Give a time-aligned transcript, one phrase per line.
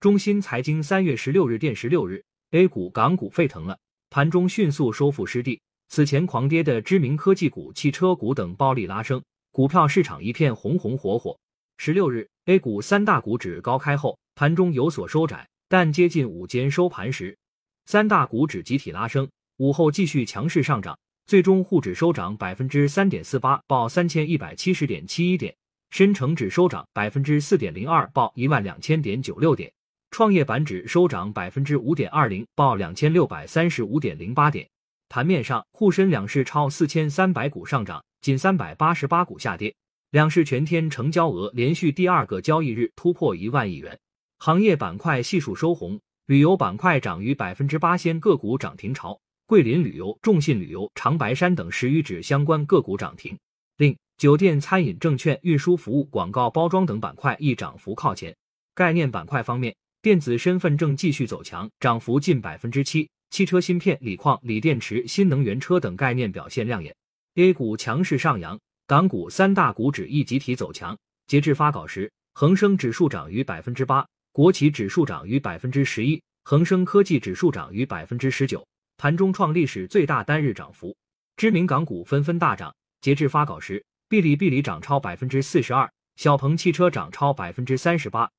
[0.00, 5.60] 中新财经三月十六日电十六日，A 股、港股沸腾了，盘中迅速收复失地。
[5.90, 11.38] 此前狂跌的知名科技股、汽车股等暴力拉升，股票市场一片红红火火。
[11.76, 17.36] 十六日，A 股三大股指高开后，盘中有所收窄，但接近午间收盘时，
[17.84, 19.28] 三大股指集体拉升，
[19.58, 25.52] 午后继续强势上涨，最终沪指收涨百分之三点四八，报三千一百七十点七一点；
[25.90, 29.70] 深成指收涨百分之四点零二，报一万两千点九六点。
[30.10, 34.68] 创业板指收涨百分之五点二零，报两千六百三十五点零八点。
[35.08, 39.72] 盘面上，沪深两市超四千三百股上涨，仅三百八十八股下跌。
[40.10, 43.96] 两市全天成交额连续第二个交易日突破一万亿元。
[44.38, 53.38] 行业板块悉数收红，旅游板块涨逾百分之八，先个股涨停潮，桂林旅游、众信旅游、长白山等十余指相关个股涨停。
[53.76, 58.36] 另酒店、餐饮、证券、运输服务、广告包装等板块亦涨幅靠前。
[58.74, 59.74] 概念板块方面。
[60.02, 63.06] 电子身份证继续走强，涨幅近百分之七。
[63.28, 66.96] 汽车芯片、锂矿、锂电池、新能源车等概念表现亮眼。
[67.34, 70.96] A 股强势上扬，港股三大股指亦集体走强。
[71.26, 80.96] 截至发稿时，恒生指数涨逾百分之八，国企指数涨逾百分之十一，恒生科技指数涨逾百分之十九，盘中创历史最大单日涨幅。
[81.36, 82.74] 知名港股纷纷大涨。
[83.02, 88.30] 截至发稿时，哔哩哔哩涨超百分之四十二，小鹏汽车涨超百分之三十八。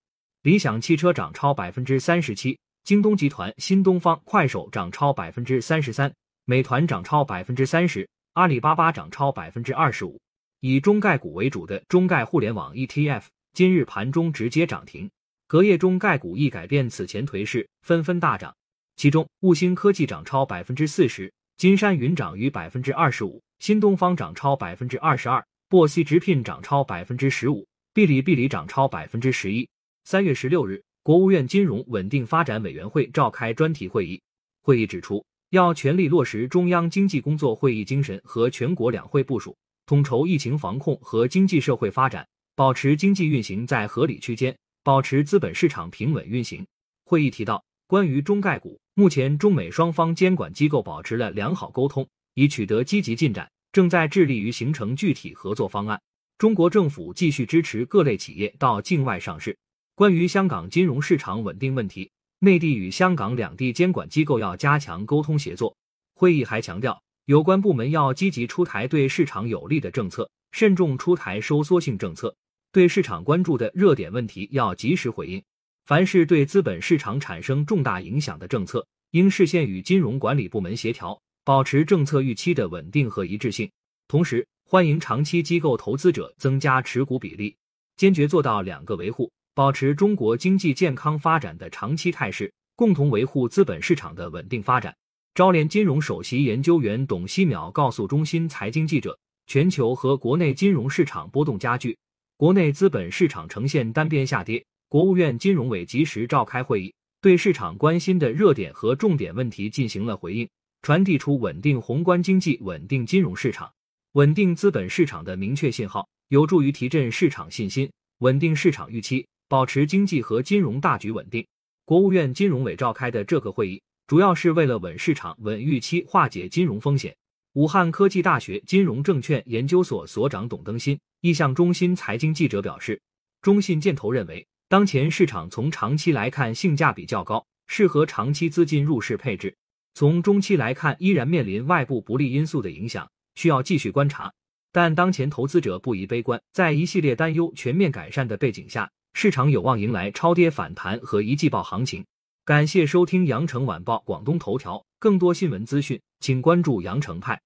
[0.44, 6.12] 理想汽车涨超百分之三十七，京东集团、新东方、快手涨超百分之三十三，
[6.46, 10.20] 美团涨超百分之三十，阿里巴巴涨超百分之二十五。
[10.62, 15.08] 以中概股为主的中概互联网 ETF 今日盘中直接涨停，
[15.48, 18.52] 隔夜中概股亦改变此前颓势，纷纷大涨。
[18.96, 29.70] 其中，悟星科技涨超百分之四十，金山云涨逾百分之二十五，新东方涨超百分之二十二，博 C 直聘涨超百分之十五，哔哩哔哩涨超百分之十一。
[30.04, 34.22] 三月十六日，国务院金融稳定发展委员会召开专题会议。
[34.62, 44.54] 会议指出，要全力落实中央经济工作会议精神和全国两会部署，统筹疫情防控和经济社会发展，保持经济运行在合理区间，
[44.84, 46.66] 保持资本市场平稳运行。
[47.06, 56.02] 会议提到，关于中概股，目前中美双方监管机构保持了良好沟通，已取得积极进展，正在致力于形成具体合作方案。
[56.38, 59.58] 中国政府继续支持各类企业到境外上市。
[60.02, 65.78] 关于香港金融市场稳定问题，内地与香港两地监管机构要加强沟通协作。
[66.16, 72.36] 会议还强调，有关部门要积极出台对市场有利的政策，慎重出台收缩性政策。
[72.72, 75.40] 对市场关注的热点问题要及时回应。
[75.86, 83.70] 凡是对资本市场产生重大影响的政策，应事先与金融管理部门协调，保持政策预期的稳定和一致性。
[84.08, 87.56] 同时，欢迎长期机构投资者增加持股比例，
[87.98, 89.32] 坚决做到两个维护。
[89.62, 94.92] 保持中国经济健康发展的长期态势，共同维护资本市场的稳定发展。
[95.36, 101.96] 招联金融首席研究员董希淼告诉中新财经记者，全球和国内金融市场波动加剧，
[102.38, 104.66] 国内资本市场呈现单边下跌。
[104.90, 106.92] 国务院金融委及时召开会议，
[107.22, 110.50] 对市场关心的热点和重点问题进行了回应，
[110.82, 113.72] 传递出稳定宏观经济、稳定金融市场、
[114.14, 117.92] 稳定资本市场的明确信号，有助于提振市场信心，
[118.22, 119.24] 稳定市场预期。
[119.52, 121.46] 保持经济和金融大局稳定。
[121.84, 127.14] 国务院金融委召开的这个会议，主要是为了稳市场、稳预期、化解金融风险。
[127.52, 133.02] 武汉科技大学金融证券研究所所长董登新意向中心财经记者表示，
[133.42, 139.50] 中信建投认为，当前市场从长期来看性价比较高，适合长期资金入市配置；
[139.96, 144.32] 从中期来看，依然面临外部不利因素的影响，需要继续观察。
[144.72, 148.90] 但当前投资者不宜悲观，在一系列担忧全面改善的背景下。
[149.14, 152.06] 市场有望迎来超跌反弹和一季报行情。
[152.44, 157.40] 感谢收听羊城晚报广东头条，更多新闻资讯，请关注羊城派。